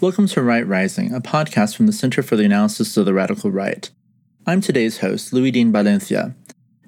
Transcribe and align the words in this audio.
Welcome 0.00 0.28
to 0.28 0.42
Right 0.42 0.64
Rising, 0.64 1.12
a 1.12 1.20
podcast 1.20 1.74
from 1.74 1.86
the 1.86 1.92
Center 1.92 2.22
for 2.22 2.36
the 2.36 2.44
Analysis 2.44 2.96
of 2.96 3.04
the 3.04 3.12
Radical 3.12 3.50
Right. 3.50 3.90
I'm 4.46 4.60
today's 4.60 4.98
host, 4.98 5.32
Louis 5.32 5.50
Dean 5.50 5.72
Valencia, 5.72 6.36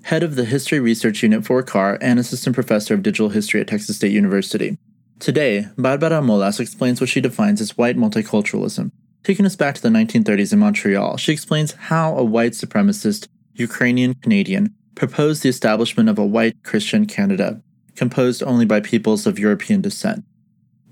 head 0.05 0.23
of 0.23 0.37
the 0.37 0.45
History 0.45 0.79
Research 0.79 1.25
Unit 1.25 1.45
for 1.45 1.61
CAR 1.65 1.99
and 2.01 2.21
assistant 2.21 2.55
professor 2.55 2.95
of 2.95 3.03
digital 3.03 3.31
history 3.31 3.61
at 3.61 3.67
Texas 3.67 3.97
State 3.97 4.13
University. 4.13 4.79
Today, 5.19 5.67
Barbara 5.77 6.21
Molas 6.21 6.61
explains 6.61 7.01
what 7.01 7.11
she 7.11 7.21
defines 7.21 7.61
as 7.61 7.77
white 7.77 7.97
multiculturalism. 7.97 8.93
Taking 9.25 9.45
us 9.45 9.57
back 9.57 9.75
to 9.75 9.83
the 9.83 9.89
1930s 9.89 10.53
in 10.53 10.61
Montreal, 10.61 11.17
she 11.17 11.33
explains 11.33 11.73
how 11.73 12.17
a 12.17 12.23
white 12.23 12.53
supremacist 12.53 13.27
Ukrainian 13.55 14.15
Canadian 14.15 14.73
proposed 14.95 15.43
the 15.43 15.49
establishment 15.49 16.09
of 16.09 16.17
a 16.17 16.25
white 16.25 16.63
Christian 16.63 17.07
Canada, 17.07 17.61
composed 17.97 18.41
only 18.45 18.67
by 18.67 18.79
peoples 18.79 19.27
of 19.27 19.37
European 19.37 19.81
descent. 19.81 20.25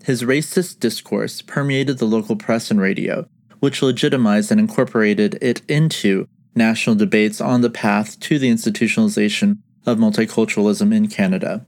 His 0.05 0.23
racist 0.23 0.81
discourse 0.81 1.43
permeated 1.43 1.99
the 1.99 2.07
local 2.07 2.37
press 2.37 2.71
and 2.71 2.81
radio, 2.81 3.29
which 3.61 3.83
legitimized 3.83 4.51
and 4.51 4.61
incorporated 4.61 5.39
it 5.43 5.63
into 5.69 6.29
national 6.55 6.97
debates 6.97 7.41
on 7.41 7.61
the 7.61 7.71
path 7.71 8.19
to 8.21 8.39
the 8.39 8.51
institutionalization 8.51 9.59
of 9.87 9.99
multiculturalism 9.99 10.95
in 10.95 11.09
Canada. 11.09 11.67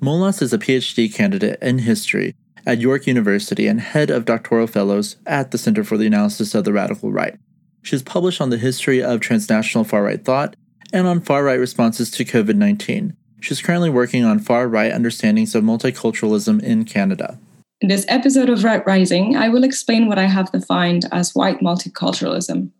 Molas 0.00 0.40
is 0.42 0.52
a 0.52 0.58
PhD 0.58 1.12
candidate 1.12 1.58
in 1.60 1.80
history 1.80 2.34
at 2.66 2.80
York 2.80 3.06
University 3.06 3.66
and 3.66 3.80
head 3.80 4.10
of 4.10 4.24
doctoral 4.24 4.66
fellows 4.66 5.16
at 5.26 5.50
the 5.50 5.58
Center 5.58 5.82
for 5.82 5.96
the 5.96 6.06
Analysis 6.06 6.54
of 6.54 6.64
the 6.64 6.72
Radical 6.72 7.10
Right. 7.10 7.38
She 7.82 7.92
has 7.92 8.02
published 8.02 8.40
on 8.40 8.50
the 8.50 8.58
history 8.58 9.02
of 9.02 9.20
transnational 9.20 9.84
far 9.84 10.02
right 10.02 10.22
thought 10.22 10.54
and 10.92 11.06
on 11.06 11.20
far 11.20 11.44
right 11.44 11.58
responses 11.58 12.10
to 12.12 12.24
COVID 12.24 12.56
19. 12.56 13.16
She's 13.40 13.62
currently 13.62 13.90
working 13.90 14.24
on 14.24 14.38
far 14.38 14.68
right 14.68 14.92
understandings 14.92 15.54
of 15.54 15.64
multiculturalism 15.64 16.62
in 16.62 16.84
Canada. 16.84 17.38
In 17.80 17.88
this 17.88 18.04
episode 18.08 18.48
of 18.48 18.64
Right 18.64 18.84
Rising, 18.84 19.36
I 19.36 19.48
will 19.48 19.62
explain 19.62 20.08
what 20.08 20.18
I 20.18 20.24
have 20.24 20.50
defined 20.50 21.04
as 21.12 21.36
white 21.36 21.60
multiculturalism. 21.60 22.72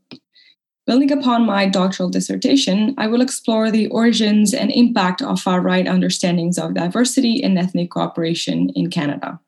Building 0.88 1.12
upon 1.12 1.46
my 1.46 1.66
doctoral 1.66 2.08
dissertation, 2.08 2.96
I 2.98 3.06
will 3.06 3.20
explore 3.20 3.70
the 3.70 3.86
origins 3.90 4.52
and 4.52 4.72
impact 4.72 5.22
of 5.22 5.40
far 5.40 5.60
right 5.60 5.86
understandings 5.86 6.58
of 6.58 6.74
diversity 6.74 7.40
and 7.44 7.56
ethnic 7.56 7.92
cooperation 7.92 8.70
in 8.70 8.90
Canada. 8.90 9.38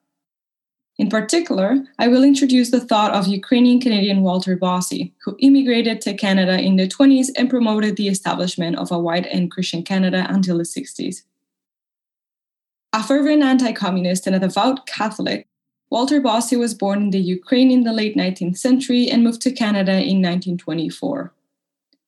In 0.98 1.08
particular, 1.08 1.78
I 1.98 2.06
will 2.06 2.22
introduce 2.22 2.70
the 2.70 2.78
thought 2.78 3.12
of 3.12 3.26
Ukrainian 3.26 3.80
Canadian 3.80 4.20
Walter 4.20 4.54
Bossy, 4.54 5.14
who 5.24 5.34
immigrated 5.40 6.00
to 6.02 6.14
Canada 6.14 6.60
in 6.60 6.76
the 6.76 6.86
20s 6.86 7.28
and 7.36 7.50
promoted 7.50 7.96
the 7.96 8.06
establishment 8.06 8.76
of 8.76 8.92
a 8.92 9.00
white 9.00 9.26
and 9.26 9.50
Christian 9.50 9.82
Canada 9.82 10.26
until 10.28 10.58
the 10.58 10.64
60s. 10.64 11.22
A 12.92 13.02
fervent 13.04 13.42
anti 13.42 13.72
communist 13.72 14.26
and 14.26 14.34
a 14.34 14.40
devout 14.40 14.86
Catholic, 14.86 15.46
Walter 15.90 16.20
Bossy 16.20 16.56
was 16.56 16.74
born 16.74 17.02
in 17.02 17.10
the 17.10 17.20
Ukraine 17.20 17.70
in 17.70 17.84
the 17.84 17.92
late 17.92 18.16
19th 18.16 18.58
century 18.58 19.08
and 19.08 19.22
moved 19.22 19.40
to 19.42 19.52
Canada 19.52 19.92
in 19.92 20.22
1924. 20.22 21.32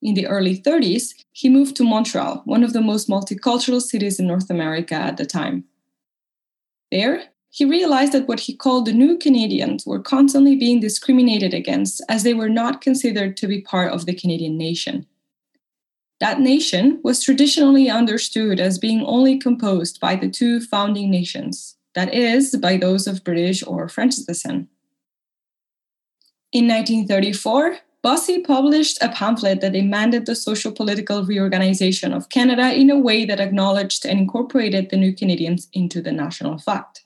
In 0.02 0.14
the 0.14 0.26
early 0.26 0.58
30s, 0.58 1.14
he 1.30 1.48
moved 1.48 1.76
to 1.76 1.84
Montreal, 1.84 2.42
one 2.44 2.64
of 2.64 2.72
the 2.72 2.80
most 2.80 3.08
multicultural 3.08 3.80
cities 3.80 4.18
in 4.18 4.26
North 4.26 4.50
America 4.50 4.94
at 4.94 5.16
the 5.16 5.26
time. 5.26 5.64
There, 6.90 7.24
he 7.50 7.64
realized 7.64 8.12
that 8.12 8.26
what 8.26 8.40
he 8.40 8.56
called 8.56 8.86
the 8.86 8.92
new 8.92 9.16
Canadians 9.18 9.86
were 9.86 10.00
constantly 10.00 10.56
being 10.56 10.80
discriminated 10.80 11.54
against 11.54 12.02
as 12.08 12.24
they 12.24 12.34
were 12.34 12.48
not 12.48 12.80
considered 12.80 13.36
to 13.36 13.46
be 13.46 13.60
part 13.60 13.92
of 13.92 14.06
the 14.06 14.14
Canadian 14.14 14.56
nation. 14.56 15.06
That 16.22 16.38
nation 16.38 17.00
was 17.02 17.20
traditionally 17.20 17.90
understood 17.90 18.60
as 18.60 18.78
being 18.78 19.02
only 19.02 19.38
composed 19.38 19.98
by 19.98 20.14
the 20.14 20.30
two 20.30 20.60
founding 20.60 21.10
nations, 21.10 21.76
that 21.96 22.14
is, 22.14 22.54
by 22.54 22.76
those 22.76 23.08
of 23.08 23.24
British 23.24 23.66
or 23.66 23.88
French 23.88 24.14
descent. 24.14 24.68
In 26.52 26.68
1934, 26.68 27.78
Bossy 28.02 28.38
published 28.38 29.02
a 29.02 29.08
pamphlet 29.08 29.62
that 29.62 29.72
demanded 29.72 30.26
the 30.26 30.36
social 30.36 30.70
political 30.70 31.24
reorganization 31.24 32.12
of 32.12 32.28
Canada 32.28 32.72
in 32.72 32.88
a 32.88 33.00
way 33.00 33.24
that 33.24 33.40
acknowledged 33.40 34.06
and 34.06 34.20
incorporated 34.20 34.90
the 34.90 34.96
new 34.96 35.12
Canadians 35.12 35.66
into 35.72 36.00
the 36.00 36.12
national 36.12 36.56
fact. 36.58 37.04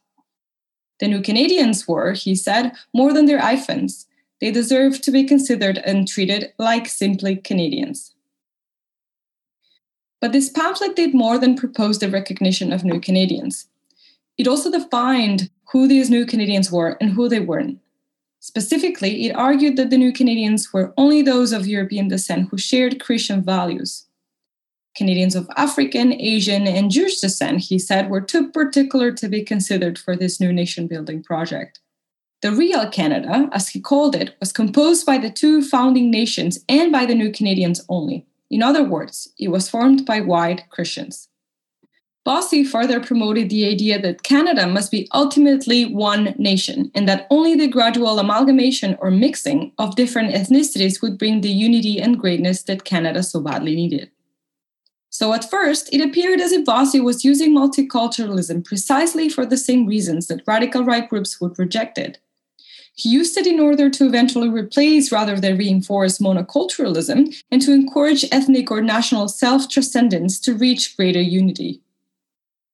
The 1.01 1.09
new 1.09 1.23
Canadians 1.23 1.89
were, 1.89 2.13
he 2.13 2.35
said, 2.35 2.73
more 2.93 3.15
than 3.15 3.25
their 3.25 3.41
hyphens. 3.41 4.09
They 4.43 4.51
deserved 4.51 5.03
to 5.05 5.11
be 5.11 5.25
considered 5.25 5.79
and 5.79 6.07
treated 6.07 6.53
like 6.59 6.87
simply 6.87 7.37
Canadians. 7.37 8.13
But 10.21 10.33
this 10.33 10.49
pamphlet 10.49 10.97
did 10.97 11.15
more 11.15 11.39
than 11.39 11.57
propose 11.57 11.99
the 11.99 12.09
recognition 12.09 12.73
of 12.73 12.85
new 12.85 13.01
Canadians. 13.01 13.69
It 14.39 14.49
also 14.49 14.71
defined 14.71 15.51
who 15.73 15.87
these 15.87 16.11
new 16.11 16.27
Canadians 16.27 16.71
were 16.71 16.97
and 17.01 17.11
who 17.11 17.29
they 17.29 17.41
weren't. 17.41 17.79
Specifically, 18.41 19.27
it 19.27 19.35
argued 19.35 19.77
that 19.77 19.91
the 19.91 19.99
new 19.99 20.13
Canadians 20.13 20.73
were 20.73 20.95
only 20.97 21.21
those 21.21 21.53
of 21.53 21.67
European 21.67 22.09
descent 22.09 22.49
who 22.51 22.59
shared 22.59 23.03
Christian 23.03 23.43
values. 23.43 24.07
Canadians 24.97 25.35
of 25.35 25.51
African, 25.57 26.13
Asian, 26.13 26.67
and 26.67 26.91
Jewish 26.91 27.21
descent, 27.21 27.61
he 27.61 27.79
said, 27.79 28.09
were 28.09 28.21
too 28.21 28.51
particular 28.51 29.13
to 29.13 29.29
be 29.29 29.43
considered 29.43 29.99
for 29.99 30.17
this 30.17 30.41
new 30.41 30.53
nation 30.53 30.87
building 30.87 31.23
project. 31.23 31.81
The 32.41 32.53
real 32.53 32.89
Canada, 32.89 33.49
as 33.53 33.69
he 33.71 33.81
called 33.81 34.15
it, 34.15 34.37
was 34.41 34.53
composed 34.53 35.05
by 35.05 35.19
the 35.19 35.31
two 35.31 35.63
founding 35.63 36.11
nations 36.11 36.61
and 36.69 36.93
by 36.93 37.05
the 37.05 37.15
new 37.15 37.33
Canadians 37.33 37.85
only. 37.89 38.27
In 38.51 38.63
other 38.63 38.85
words, 38.85 39.33
it 39.39 39.49
was 39.49 39.69
formed 39.69 40.07
by 40.07 40.21
white 40.21 40.69
Christians. 40.71 41.29
Bossy 42.25 42.65
further 42.65 42.99
promoted 42.99 43.51
the 43.51 43.69
idea 43.69 44.01
that 44.01 44.25
Canada 44.25 44.67
must 44.67 44.91
be 44.91 45.09
ultimately 45.15 45.85
one 45.85 46.35
nation 46.37 46.91
and 46.93 47.09
that 47.09 47.29
only 47.31 47.55
the 47.55 47.69
gradual 47.69 48.19
amalgamation 48.19 48.97
or 48.99 49.13
mixing 49.13 49.73
of 49.79 49.95
different 49.95 50.35
ethnicities 50.35 51.01
would 51.01 51.19
bring 51.19 51.41
the 51.41 51.51
unity 51.51 52.01
and 52.01 52.19
greatness 52.19 52.65
that 52.65 52.85
Canada 52.85 53.23
so 53.23 53.41
badly 53.41 53.77
needed. 53.77 54.11
So, 55.09 55.33
at 55.35 55.49
first, 55.49 55.89
it 55.95 56.01
appeared 56.01 56.41
as 56.41 56.51
if 56.51 56.65
Bossy 56.65 57.01
was 57.01 57.25
using 57.25 57.55
multiculturalism 57.55 58.65
precisely 58.65 59.29
for 59.29 59.47
the 59.47 59.57
same 59.57 59.87
reasons 59.87 60.27
that 60.27 60.43
radical 60.49 60.85
right 60.85 61.09
groups 61.09 61.41
would 61.41 61.57
reject 61.61 61.97
it 61.97 62.19
he 62.97 63.11
used 63.11 63.37
it 63.37 63.47
in 63.47 63.61
order 63.61 63.91
to 63.91 64.07
eventually 64.07 64.49
replace 64.49 65.13
rather 65.13 65.39
than 65.39 65.59
reinforce 65.59 66.19
monoculturalism 66.19 67.43
and 67.51 67.61
to 67.61 67.73
encourage 67.73 68.25
ethnic 68.33 68.71
or 68.71 68.81
national 68.81 69.29
self 69.29 69.69
transcendence 69.69 70.41
to 70.41 70.55
reach 70.55 70.97
greater 70.97 71.21
unity. 71.21 71.83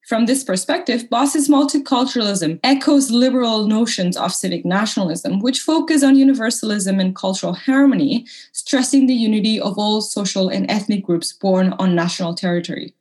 From 0.06 0.27
this 0.27 0.44
perspective, 0.44 1.09
Bossy's 1.11 1.49
multiculturalism 1.49 2.61
echoes 2.62 3.11
liberal 3.11 3.66
notions 3.66 4.16
of 4.16 4.32
civic 4.32 4.65
nationalism, 4.65 5.41
which 5.41 5.61
focus 5.61 6.05
on 6.05 6.16
universalism 6.16 7.00
and 7.00 7.16
cultural 7.16 7.55
harmony, 7.55 8.27
stressing 8.53 9.06
the 9.06 9.15
unity 9.15 9.61
of 9.61 9.77
all 9.77 10.00
social 10.00 10.49
and 10.49 10.71
ethnic 10.71 11.05
groups 11.05 11.32
born 11.32 11.72
on 11.78 11.97
national 11.97 12.34
territory. 12.34 12.94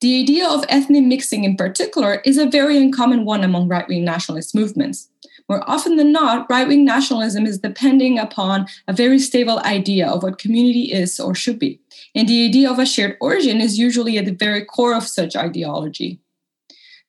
The 0.00 0.20
idea 0.20 0.48
of 0.48 0.64
ethnic 0.68 1.04
mixing, 1.04 1.42
in 1.42 1.56
particular, 1.56 2.22
is 2.24 2.38
a 2.38 2.46
very 2.46 2.76
uncommon 2.76 3.24
one 3.24 3.42
among 3.42 3.66
right 3.66 3.86
wing 3.88 4.04
nationalist 4.04 4.54
movements. 4.54 5.08
More 5.48 5.68
often 5.68 5.96
than 5.96 6.12
not, 6.12 6.48
right 6.50 6.68
wing 6.68 6.84
nationalism 6.84 7.46
is 7.46 7.58
depending 7.58 8.18
upon 8.18 8.66
a 8.86 8.92
very 8.92 9.18
stable 9.18 9.60
idea 9.60 10.06
of 10.06 10.22
what 10.22 10.38
community 10.38 10.92
is 10.92 11.18
or 11.18 11.34
should 11.34 11.58
be. 11.58 11.80
And 12.14 12.28
the 12.28 12.44
idea 12.46 12.70
of 12.70 12.78
a 12.78 12.84
shared 12.84 13.16
origin 13.20 13.60
is 13.60 13.78
usually 13.78 14.18
at 14.18 14.26
the 14.26 14.34
very 14.34 14.64
core 14.64 14.94
of 14.94 15.04
such 15.04 15.36
ideology. 15.36 16.20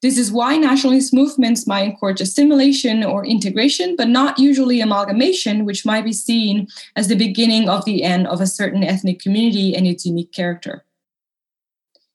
This 0.01 0.17
is 0.17 0.31
why 0.31 0.55
nationalist 0.55 1.13
movements 1.13 1.67
might 1.67 1.81
encourage 1.81 2.21
assimilation 2.21 3.03
or 3.03 3.25
integration, 3.25 3.97
but 3.97 4.07
not 4.07 4.39
usually 4.39 4.79
amalgamation, 4.79 5.65
which 5.65 5.85
might 5.85 6.05
be 6.05 6.13
seen 6.13 6.69
as 6.95 7.09
the 7.09 7.17
beginning 7.17 7.67
of 7.67 7.83
the 7.83 8.03
end 8.03 8.25
of 8.27 8.39
a 8.39 8.47
certain 8.47 8.81
ethnic 8.81 9.19
community 9.19 9.75
and 9.75 9.85
its 9.85 10.05
unique 10.05 10.31
character. 10.31 10.85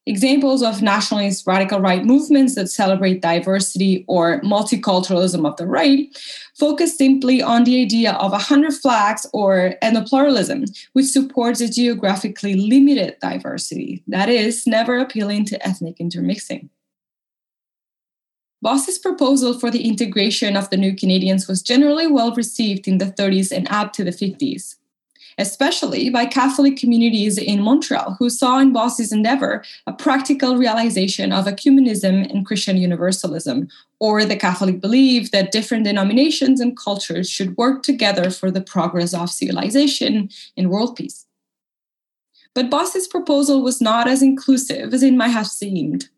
Examples 0.06 0.62
of 0.62 0.83
nationalist 0.83 1.47
radical 1.47 1.81
right 1.81 2.05
movements 2.05 2.55
that 2.56 2.69
celebrate 2.69 3.23
diversity 3.23 4.05
or 4.06 4.39
multiculturalism 4.43 5.49
of 5.49 5.56
the 5.56 5.67
right 5.67 6.15
focus 6.55 6.99
simply 6.99 7.41
on 7.41 7.65
the 7.65 7.81
idea 7.81 8.12
of 8.12 8.35
a 8.35 8.39
hundred 8.39 8.75
flags 8.75 9.27
or 9.33 9.75
ethnopluralism, 9.83 10.69
which 10.93 11.06
supports 11.06 11.62
a 11.62 11.71
geographically 11.71 12.55
limited 12.55 13.17
diversity, 13.21 14.03
that 14.06 14.29
is, 14.29 14.67
never 14.67 14.99
appealing 14.99 15.47
to 15.47 15.67
ethnic 15.67 15.99
intermixing. 15.99 16.69
Bossy's 18.61 18.99
proposal 18.99 19.59
for 19.59 19.71
the 19.71 19.87
integration 19.89 20.55
of 20.55 20.69
the 20.69 20.77
new 20.77 20.95
Canadians 20.95 21.49
was 21.49 21.62
generally 21.62 22.06
well 22.06 22.35
received 22.35 22.87
in 22.87 22.99
the 22.99 23.06
30s 23.06 23.51
and 23.53 23.67
up 23.71 23.95
to 23.95 24.05
the 24.05 24.11
50s 24.11 24.77
especially 25.38 26.10
by 26.10 26.26
Catholic 26.26 26.76
communities 26.76 27.38
in 27.38 27.62
Montreal, 27.62 28.16
who 28.19 28.31
saw 28.31 28.58
in 28.58 28.72
Bossy's 28.72 29.12
endeavor 29.12 29.64
a 29.86 29.92
practical 29.92 30.56
realization 30.56 31.32
of 31.32 31.46
ecumenism 31.46 32.31
and 32.31 32.46
Christian 32.46 32.76
universalism, 32.76 33.69
or 34.00 34.25
the 34.25 34.36
Catholic 34.36 34.81
belief 34.81 35.31
that 35.31 35.52
different 35.52 35.84
denominations 35.84 36.60
and 36.60 36.76
cultures 36.76 37.28
should 37.28 37.56
work 37.56 37.82
together 37.82 38.31
for 38.31 38.50
the 38.50 38.60
progress 38.60 39.14
of 39.14 39.31
civilization 39.31 40.28
and 40.56 40.70
world 40.70 40.96
peace. 40.96 41.26
But 42.54 42.70
Bossy's 42.70 43.08
proposal 43.08 43.62
was 43.62 43.81
not 43.81 44.06
as 44.06 44.22
inclusive 44.22 44.94
as 44.94 45.02
it 45.02 45.14
might 45.14 45.28
have 45.28 45.48
seemed. 45.48 46.08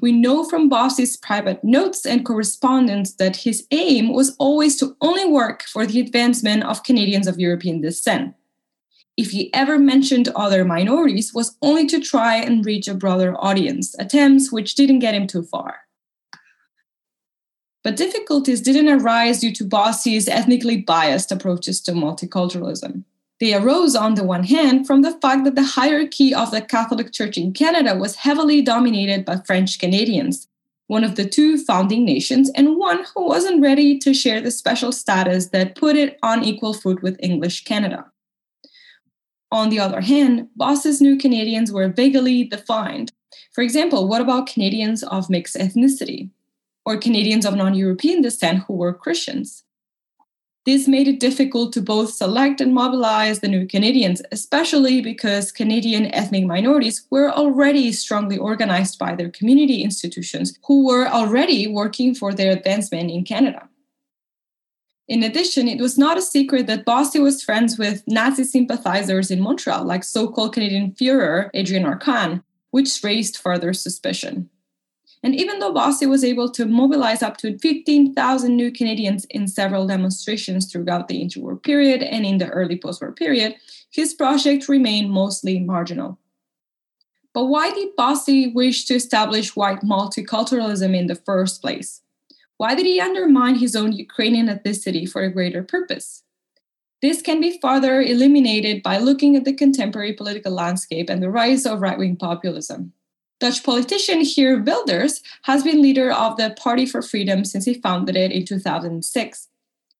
We 0.00 0.12
know 0.12 0.44
from 0.44 0.68
Bossy's 0.68 1.16
private 1.16 1.62
notes 1.62 2.04
and 2.04 2.24
correspondence 2.24 3.14
that 3.14 3.36
his 3.36 3.66
aim 3.70 4.12
was 4.12 4.34
always 4.38 4.76
to 4.80 4.96
only 5.00 5.24
work 5.26 5.62
for 5.62 5.86
the 5.86 6.00
advancement 6.00 6.64
of 6.64 6.82
Canadians 6.82 7.26
of 7.26 7.38
European 7.38 7.80
descent. 7.80 8.34
If 9.16 9.30
he 9.30 9.52
ever 9.54 9.78
mentioned 9.78 10.28
other 10.34 10.64
minorities, 10.64 11.32
was 11.32 11.56
only 11.62 11.86
to 11.86 12.00
try 12.00 12.36
and 12.36 12.66
reach 12.66 12.88
a 12.88 12.94
broader 12.94 13.34
audience, 13.38 13.94
attempts 13.98 14.50
which 14.50 14.74
didn't 14.74 14.98
get 14.98 15.14
him 15.14 15.26
too 15.26 15.42
far. 15.42 15.80
But 17.84 17.96
difficulties 17.96 18.60
didn't 18.60 18.88
arise 18.88 19.40
due 19.40 19.52
to 19.52 19.64
Bossy's 19.64 20.26
ethnically 20.26 20.78
biased 20.78 21.30
approaches 21.30 21.80
to 21.82 21.92
multiculturalism. 21.92 23.04
They 23.40 23.54
arose, 23.54 23.94
on 23.94 24.14
the 24.14 24.24
one 24.24 24.44
hand, 24.44 24.86
from 24.86 25.02
the 25.02 25.12
fact 25.20 25.44
that 25.44 25.54
the 25.54 25.62
hierarchy 25.62 26.34
of 26.34 26.50
the 26.50 26.62
Catholic 26.62 27.12
Church 27.12 27.36
in 27.36 27.52
Canada 27.52 27.94
was 27.94 28.16
heavily 28.16 28.62
dominated 28.62 29.24
by 29.24 29.36
French 29.46 29.78
Canadians, 29.78 30.48
one 30.86 31.04
of 31.04 31.16
the 31.16 31.28
two 31.28 31.58
founding 31.58 32.04
nations, 32.04 32.50
and 32.54 32.78
one 32.78 33.04
who 33.14 33.26
wasn't 33.26 33.62
ready 33.62 33.98
to 33.98 34.14
share 34.14 34.40
the 34.40 34.50
special 34.50 34.90
status 34.90 35.48
that 35.50 35.76
put 35.76 35.94
it 35.94 36.18
on 36.22 36.42
equal 36.42 36.74
foot 36.74 37.02
with 37.02 37.20
English 37.20 37.64
Canada. 37.64 38.06
On 39.54 39.68
the 39.68 39.78
other 39.78 40.00
hand, 40.00 40.48
Bossy's 40.56 41.00
new 41.00 41.16
Canadians 41.16 41.70
were 41.70 41.86
vaguely 41.86 42.42
defined. 42.42 43.12
For 43.52 43.62
example, 43.62 44.08
what 44.08 44.20
about 44.20 44.48
Canadians 44.48 45.04
of 45.04 45.30
mixed 45.30 45.54
ethnicity? 45.54 46.30
Or 46.84 46.96
Canadians 46.96 47.46
of 47.46 47.54
non 47.54 47.74
European 47.74 48.20
descent 48.20 48.64
who 48.64 48.74
were 48.74 48.92
Christians? 48.92 49.62
This 50.66 50.88
made 50.88 51.06
it 51.06 51.20
difficult 51.20 51.72
to 51.74 51.80
both 51.80 52.12
select 52.12 52.60
and 52.60 52.74
mobilize 52.74 53.38
the 53.38 53.46
new 53.46 53.64
Canadians, 53.64 54.22
especially 54.32 55.00
because 55.00 55.52
Canadian 55.52 56.12
ethnic 56.12 56.46
minorities 56.46 57.06
were 57.10 57.30
already 57.30 57.92
strongly 57.92 58.36
organized 58.36 58.98
by 58.98 59.14
their 59.14 59.30
community 59.30 59.82
institutions 59.82 60.58
who 60.66 60.84
were 60.84 61.06
already 61.06 61.68
working 61.68 62.12
for 62.12 62.34
their 62.34 62.50
advancement 62.50 63.08
in 63.08 63.22
Canada. 63.22 63.68
In 65.06 65.22
addition, 65.22 65.68
it 65.68 65.80
was 65.80 65.98
not 65.98 66.16
a 66.16 66.22
secret 66.22 66.66
that 66.66 66.86
Bossy 66.86 67.18
was 67.18 67.42
friends 67.42 67.76
with 67.76 68.02
Nazi 68.06 68.42
sympathizers 68.44 69.30
in 69.30 69.40
Montreal, 69.40 69.84
like 69.84 70.02
so 70.02 70.28
called 70.28 70.54
Canadian 70.54 70.92
Fuhrer 70.92 71.50
Adrian 71.52 71.84
Arcand, 71.84 72.42
which 72.70 73.04
raised 73.04 73.36
further 73.36 73.74
suspicion. 73.74 74.48
And 75.22 75.34
even 75.34 75.58
though 75.58 75.72
Bossy 75.72 76.06
was 76.06 76.24
able 76.24 76.50
to 76.50 76.66
mobilize 76.66 77.22
up 77.22 77.38
to 77.38 77.58
15,000 77.58 78.56
new 78.56 78.70
Canadians 78.70 79.24
in 79.26 79.46
several 79.46 79.86
demonstrations 79.86 80.70
throughout 80.70 81.08
the 81.08 81.22
interwar 81.22 81.62
period 81.62 82.02
and 82.02 82.26
in 82.26 82.38
the 82.38 82.48
early 82.48 82.78
postwar 82.78 83.14
period, 83.14 83.56
his 83.90 84.12
project 84.12 84.68
remained 84.68 85.10
mostly 85.10 85.60
marginal. 85.60 86.18
But 87.32 87.46
why 87.46 87.72
did 87.72 87.96
Bossy 87.96 88.52
wish 88.52 88.84
to 88.84 88.94
establish 88.94 89.56
white 89.56 89.80
multiculturalism 89.80 90.94
in 90.96 91.08
the 91.08 91.16
first 91.16 91.60
place? 91.60 92.02
Why 92.56 92.74
did 92.74 92.86
he 92.86 93.00
undermine 93.00 93.56
his 93.56 93.74
own 93.74 93.92
Ukrainian 93.92 94.46
ethnicity 94.46 95.08
for 95.08 95.22
a 95.22 95.32
greater 95.32 95.62
purpose? 95.62 96.22
This 97.02 97.20
can 97.20 97.40
be 97.40 97.58
further 97.60 98.00
eliminated 98.00 98.82
by 98.82 98.98
looking 98.98 99.36
at 99.36 99.44
the 99.44 99.52
contemporary 99.52 100.12
political 100.12 100.52
landscape 100.52 101.10
and 101.10 101.22
the 101.22 101.30
rise 101.30 101.66
of 101.66 101.80
right 101.80 101.98
wing 101.98 102.16
populism. 102.16 102.92
Dutch 103.40 103.62
politician 103.62 104.22
Geert 104.22 104.64
Wilders 104.64 105.20
has 105.42 105.64
been 105.64 105.82
leader 105.82 106.10
of 106.10 106.36
the 106.36 106.56
Party 106.58 106.86
for 106.86 107.02
Freedom 107.02 107.44
since 107.44 107.64
he 107.64 107.74
founded 107.74 108.16
it 108.16 108.32
in 108.32 108.46
2006. 108.46 109.48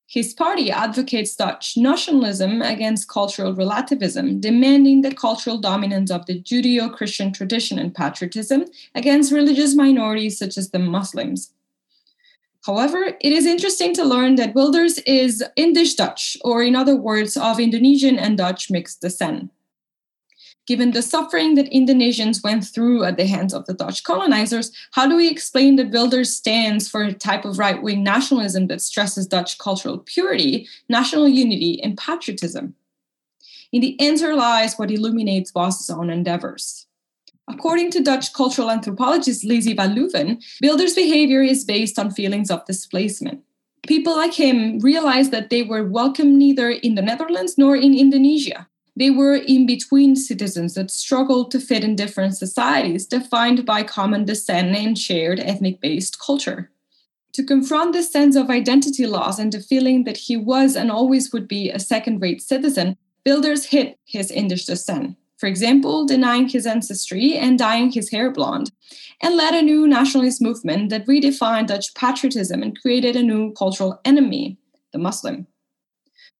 His 0.07 0.33
party 0.33 0.71
advocates 0.71 1.35
Dutch 1.35 1.75
nationalism 1.75 2.61
against 2.61 3.09
cultural 3.09 3.53
relativism, 3.53 4.39
demanding 4.39 5.01
the 5.01 5.13
cultural 5.13 5.57
dominance 5.57 6.09
of 6.09 6.25
the 6.25 6.39
Judeo 6.39 6.91
Christian 6.91 7.33
tradition 7.33 7.77
and 7.77 7.93
patriotism 7.93 8.65
against 8.93 9.31
religious 9.31 9.75
minorities 9.75 10.39
such 10.39 10.57
as 10.57 10.69
the 10.69 10.79
Muslims. 10.79 11.51
However, 12.65 13.15
it 13.21 13.31
is 13.31 13.45
interesting 13.45 13.93
to 13.93 14.03
learn 14.03 14.35
that 14.35 14.55
Wilders 14.55 14.97
is 14.99 15.43
Indisch 15.55 15.95
Dutch, 15.95 16.35
or 16.43 16.63
in 16.63 16.75
other 16.75 16.95
words, 16.95 17.37
of 17.37 17.59
Indonesian 17.59 18.17
and 18.17 18.39
Dutch 18.39 18.71
mixed 18.71 19.01
descent. 19.01 19.51
Given 20.65 20.89
the 20.89 21.03
suffering 21.03 21.53
that 21.55 21.71
Indonesians 21.71 22.43
went 22.43 22.65
through 22.65 23.03
at 23.03 23.17
the 23.17 23.27
hands 23.27 23.53
of 23.53 23.67
the 23.67 23.75
Dutch 23.75 24.03
colonizers, 24.03 24.71
how 24.93 25.07
do 25.07 25.15
we 25.15 25.29
explain 25.29 25.75
that 25.75 25.91
Wilders 25.91 26.35
stands 26.35 26.89
for 26.89 27.03
a 27.03 27.13
type 27.13 27.45
of 27.45 27.59
right 27.59 27.83
wing 27.83 28.03
nationalism 28.03 28.65
that 28.67 28.81
stresses 28.81 29.27
Dutch 29.27 29.59
cultural 29.59 29.99
purity, 29.99 30.67
national 30.89 31.27
unity, 31.27 31.79
and 31.83 31.95
patriotism? 31.95 32.73
In 33.71 33.81
the 33.81 33.99
answer 33.99 34.33
lies 34.33 34.79
what 34.79 34.89
illuminates 34.89 35.51
Bossy's 35.51 35.91
own 35.91 36.09
endeavors. 36.09 36.84
According 37.47 37.91
to 37.91 38.01
Dutch 38.01 38.33
cultural 38.33 38.71
anthropologist 38.71 39.43
Lizzie 39.43 39.73
van 39.73 39.95
Leeuwen, 39.95 40.43
Wilders' 40.61 40.95
behavior 40.95 41.41
is 41.43 41.63
based 41.63 41.99
on 41.99 42.11
feelings 42.11 42.49
of 42.49 42.65
displacement. 42.65 43.43
People 43.85 44.15
like 44.15 44.33
him 44.33 44.79
realized 44.79 45.31
that 45.31 45.51
they 45.51 45.61
were 45.61 45.83
welcome 45.83 46.37
neither 46.37 46.71
in 46.71 46.95
the 46.95 47.03
Netherlands 47.03 47.55
nor 47.57 47.75
in 47.75 47.93
Indonesia. 47.93 48.67
They 48.97 49.11
were 49.11 49.35
in 49.35 49.67
between 49.67 50.15
citizens 50.15 50.73
that 50.73 50.89
struggled 50.89 51.51
to 51.51 51.59
fit 51.59 51.83
in 51.83 51.95
different 51.95 52.35
societies 52.35 53.05
defined 53.05 53.65
by 53.65 53.83
common 53.83 54.25
descent 54.25 54.75
and 54.75 54.97
shared 54.97 55.39
ethnic 55.39 55.81
based 55.81 56.19
culture. 56.19 56.71
To 57.33 57.43
confront 57.43 57.91
this 57.93 58.11
sense 58.11 58.35
of 58.35 58.49
identity 58.49 59.05
loss 59.05 59.37
and 59.37 59.51
the 59.51 59.59
feeling 59.59 60.05
that 60.05 60.17
he 60.17 60.37
was 60.37 60.75
and 60.75 60.89
always 60.89 61.33
would 61.33 61.47
be 61.47 61.69
a 61.69 61.79
second 61.79 62.21
rate 62.21 62.41
citizen, 62.41 62.97
Wilders 63.25 63.65
hid 63.65 63.97
his 64.05 64.31
Indisch 64.31 64.65
descent. 64.65 65.17
For 65.45 65.49
example, 65.49 66.07
denying 66.07 66.49
his 66.49 66.65
ancestry 66.65 67.37
and 67.37 67.59
dyeing 67.59 67.91
his 67.91 68.09
hair 68.09 68.31
blonde, 68.31 68.71
and 69.21 69.37
led 69.37 69.53
a 69.53 69.61
new 69.61 69.87
nationalist 69.87 70.41
movement 70.41 70.89
that 70.89 71.05
redefined 71.05 71.67
Dutch 71.67 71.93
patriotism 71.93 72.63
and 72.63 72.81
created 72.81 73.15
a 73.15 73.21
new 73.21 73.53
cultural 73.53 74.01
enemy, 74.03 74.57
the 74.91 74.97
Muslim. 74.97 75.45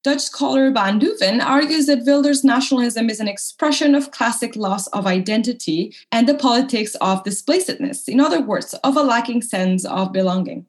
Dutch 0.04 0.22
scholar 0.22 0.72
Van 0.72 1.00
Leeuwen 1.00 1.40
argues 1.40 1.86
that 1.86 2.04
Wilders' 2.04 2.44
nationalism 2.44 3.12
is 3.12 3.19
an 3.19 3.28
expression 3.28 3.94
of 3.94 4.10
classic 4.10 4.56
loss 4.56 4.88
of 4.88 5.06
identity 5.06 5.94
and 6.12 6.28
the 6.28 6.34
politics 6.34 6.96
of 6.96 7.24
displacedness, 7.24 8.08
in 8.08 8.19
other 8.19 8.42
words, 8.42 8.74
of 8.84 8.98
a 8.98 9.04
lacking 9.04 9.44
sense 9.44 9.86
of 9.86 10.13
belonging. 10.13 10.66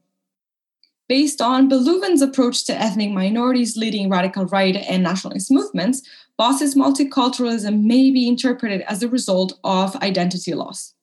Based 1.09 1.41
on 1.41 1.71
Van 1.71 1.85
Leeuwen's 1.85 2.21
approach 2.21 2.67
to 2.67 2.79
ethnic 2.79 3.13
minorities 3.13 3.79
leading 3.79 4.11
radical 4.11 4.45
right 4.45 4.77
and 4.77 5.05
nationalist 5.05 5.51
movements, 5.51 6.03
Bossy's 6.39 6.75
multiculturalism 6.75 7.85
may 7.85 8.11
be 8.11 8.29
interpreted 8.29 8.83
as 8.83 9.03
a 9.03 9.09
result 9.09 9.59
of 9.65 9.97
identity 9.97 10.55
loss 10.55 10.95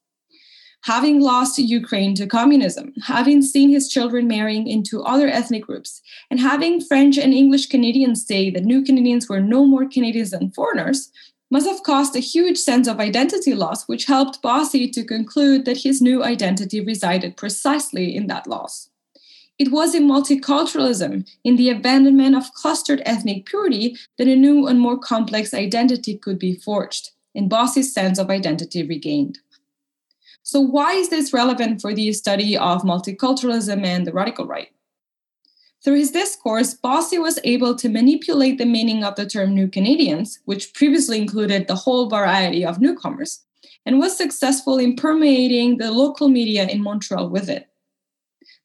having 0.83 1.21
lost 1.21 1.57
Ukraine 1.57 2.13
to 2.15 2.27
communism, 2.27 2.93
having 3.03 3.41
seen 3.41 3.69
his 3.69 3.87
children 3.87 4.27
marrying 4.27 4.67
into 4.67 5.01
other 5.03 5.27
ethnic 5.27 5.63
groups, 5.63 6.01
and 6.29 6.39
having 6.39 6.81
French 6.81 7.17
and 7.17 7.33
English 7.33 7.67
Canadians 7.67 8.25
say 8.25 8.49
that 8.49 8.65
new 8.65 8.83
Canadians 8.83 9.29
were 9.29 9.39
no 9.39 9.65
more 9.65 9.87
Canadians 9.87 10.31
than 10.31 10.51
foreigners, 10.51 11.09
must 11.49 11.67
have 11.67 11.83
caused 11.83 12.15
a 12.15 12.19
huge 12.19 12.57
sense 12.57 12.87
of 12.87 12.99
identity 12.99 13.53
loss, 13.53 13.87
which 13.87 14.05
helped 14.05 14.41
Bossy 14.41 14.89
to 14.89 15.05
conclude 15.05 15.65
that 15.65 15.83
his 15.83 16.01
new 16.01 16.23
identity 16.23 16.81
resided 16.81 17.37
precisely 17.37 18.13
in 18.13 18.27
that 18.27 18.47
loss. 18.47 18.89
It 19.59 19.71
was 19.71 19.93
in 19.93 20.07
multiculturalism, 20.07 21.27
in 21.43 21.55
the 21.57 21.69
abandonment 21.69 22.35
of 22.35 22.53
clustered 22.53 23.03
ethnic 23.05 23.45
purity, 23.45 23.95
that 24.17 24.27
a 24.27 24.35
new 24.35 24.67
and 24.67 24.79
more 24.79 24.97
complex 24.97 25.53
identity 25.53 26.17
could 26.17 26.39
be 26.39 26.55
forged, 26.55 27.11
and 27.35 27.49
Bossy's 27.49 27.93
sense 27.93 28.17
of 28.17 28.31
identity 28.31 28.83
regained. 28.83 29.39
So, 30.41 30.59
why 30.59 30.93
is 30.93 31.09
this 31.09 31.33
relevant 31.33 31.81
for 31.81 31.93
the 31.93 32.11
study 32.13 32.57
of 32.57 32.81
multiculturalism 32.81 33.85
and 33.85 34.07
the 34.07 34.11
radical 34.11 34.47
right? 34.47 34.69
Through 35.83 35.97
his 35.97 36.11
discourse, 36.11 36.73
Bossy 36.73 37.19
was 37.19 37.39
able 37.43 37.75
to 37.75 37.89
manipulate 37.89 38.57
the 38.57 38.65
meaning 38.65 39.03
of 39.03 39.15
the 39.15 39.25
term 39.25 39.53
New 39.53 39.67
Canadians, 39.67 40.39
which 40.45 40.73
previously 40.73 41.19
included 41.19 41.67
the 41.67 41.75
whole 41.75 42.09
variety 42.09 42.65
of 42.65 42.81
newcomers, 42.81 43.45
and 43.85 43.99
was 43.99 44.17
successful 44.17 44.77
in 44.79 44.95
permeating 44.95 45.77
the 45.77 45.91
local 45.91 46.29
media 46.29 46.67
in 46.67 46.81
Montreal 46.81 47.29
with 47.29 47.49
it. 47.49 47.67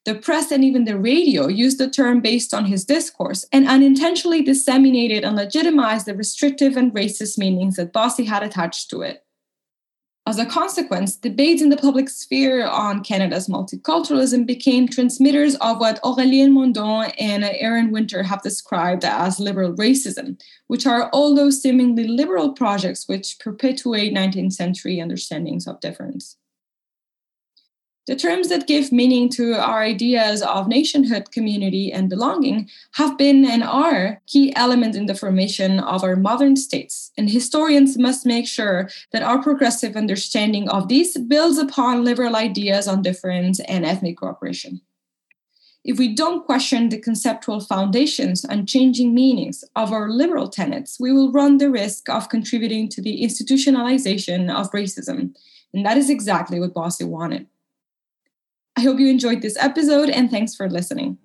The 0.05 0.15
press 0.15 0.51
and 0.51 0.63
even 0.63 0.85
the 0.85 0.97
radio 0.97 1.47
used 1.47 1.77
the 1.77 1.89
term 1.89 2.21
based 2.21 2.53
on 2.53 2.65
his 2.65 2.85
discourse 2.85 3.45
and 3.51 3.67
unintentionally 3.67 4.41
disseminated 4.41 5.23
and 5.23 5.35
legitimized 5.35 6.05
the 6.05 6.15
restrictive 6.15 6.77
and 6.77 6.93
racist 6.93 7.37
meanings 7.37 7.75
that 7.75 7.93
Bossy 7.93 8.25
had 8.25 8.41
attached 8.41 8.89
to 8.91 9.01
it. 9.01 9.25
As 10.29 10.37
a 10.37 10.45
consequence, 10.45 11.15
debates 11.15 11.59
in 11.59 11.69
the 11.69 11.77
public 11.77 12.07
sphere 12.07 12.63
on 12.65 13.03
Canada's 13.03 13.47
multiculturalism 13.47 14.45
became 14.45 14.87
transmitters 14.87 15.55
of 15.55 15.79
what 15.79 15.99
Aurélien 16.03 16.51
Mondon 16.51 17.11
and 17.17 17.43
Aaron 17.43 17.91
Winter 17.91 18.21
have 18.21 18.43
described 18.43 19.03
as 19.03 19.39
liberal 19.39 19.73
racism, 19.73 20.39
which 20.67 20.85
are 20.85 21.09
all 21.09 21.33
those 21.33 21.61
seemingly 21.61 22.07
liberal 22.07 22.53
projects 22.53 23.07
which 23.07 23.39
perpetuate 23.39 24.13
19th 24.13 24.53
century 24.53 25.01
understandings 25.01 25.65
of 25.65 25.79
difference. 25.79 26.37
The 28.09 28.15
terms 28.15 28.49
that 28.49 28.65
give 28.65 28.91
meaning 28.91 29.29
to 29.33 29.53
our 29.53 29.83
ideas 29.83 30.41
of 30.41 30.67
nationhood, 30.67 31.29
community, 31.29 31.93
and 31.93 32.09
belonging 32.09 32.67
have 32.93 33.19
been 33.19 33.45
and 33.45 33.61
are 33.61 34.19
key 34.25 34.51
elements 34.55 34.97
in 34.97 35.05
the 35.05 35.13
formation 35.13 35.79
of 35.79 36.03
our 36.03 36.15
modern 36.15 36.55
states. 36.55 37.11
And 37.19 37.29
historians 37.29 37.99
must 37.99 38.25
make 38.25 38.47
sure 38.47 38.89
that 39.11 39.21
our 39.21 39.43
progressive 39.43 39.95
understanding 39.95 40.67
of 40.69 40.87
these 40.87 41.19
builds 41.19 41.59
upon 41.59 42.03
liberal 42.03 42.35
ideas 42.35 42.87
on 42.87 43.03
difference 43.03 43.59
and 43.59 43.85
ethnic 43.85 44.17
cooperation. 44.17 44.81
If 45.83 45.99
we 45.99 46.15
don't 46.15 46.47
question 46.47 46.89
the 46.89 46.97
conceptual 46.97 47.59
foundations 47.59 48.43
and 48.43 48.67
changing 48.67 49.13
meanings 49.13 49.63
of 49.75 49.93
our 49.93 50.09
liberal 50.09 50.49
tenets, 50.49 50.99
we 50.99 51.11
will 51.11 51.31
run 51.31 51.59
the 51.59 51.69
risk 51.69 52.09
of 52.09 52.29
contributing 52.29 52.89
to 52.89 53.03
the 53.03 53.21
institutionalization 53.21 54.51
of 54.51 54.71
racism. 54.71 55.35
And 55.75 55.85
that 55.85 55.97
is 55.97 56.09
exactly 56.09 56.59
what 56.59 56.73
Bossy 56.73 57.03
wanted. 57.03 57.45
I 58.79 58.83
hope 58.83 58.97
you 58.97 59.09
enjoyed 59.09 59.41
this 59.41 59.57
episode 59.59 60.09
and 60.09 60.31
thanks 60.31 60.55
for 60.55 60.69
listening. 60.69 61.17